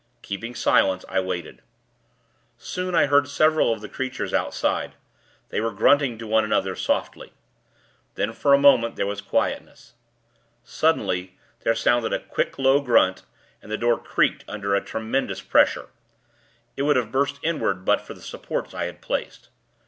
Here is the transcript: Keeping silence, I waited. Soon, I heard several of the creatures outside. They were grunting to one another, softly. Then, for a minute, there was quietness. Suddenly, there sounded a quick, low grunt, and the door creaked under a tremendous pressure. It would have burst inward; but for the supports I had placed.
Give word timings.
Keeping 0.23 0.55
silence, 0.55 1.05
I 1.07 1.19
waited. 1.19 1.61
Soon, 2.57 2.95
I 2.95 3.05
heard 3.05 3.27
several 3.27 3.71
of 3.71 3.81
the 3.81 3.87
creatures 3.87 4.33
outside. 4.33 4.95
They 5.49 5.61
were 5.61 5.69
grunting 5.69 6.17
to 6.17 6.25
one 6.25 6.43
another, 6.43 6.75
softly. 6.75 7.33
Then, 8.15 8.33
for 8.33 8.51
a 8.51 8.57
minute, 8.57 8.95
there 8.95 9.05
was 9.05 9.21
quietness. 9.21 9.93
Suddenly, 10.63 11.37
there 11.59 11.75
sounded 11.75 12.13
a 12.13 12.19
quick, 12.19 12.57
low 12.57 12.81
grunt, 12.81 13.21
and 13.61 13.71
the 13.71 13.77
door 13.77 13.99
creaked 13.99 14.43
under 14.47 14.73
a 14.73 14.81
tremendous 14.81 15.39
pressure. 15.41 15.89
It 16.75 16.81
would 16.81 16.95
have 16.95 17.11
burst 17.11 17.37
inward; 17.43 17.85
but 17.85 18.01
for 18.01 18.15
the 18.15 18.21
supports 18.23 18.73
I 18.73 18.85
had 18.85 19.01
placed. 19.03 19.49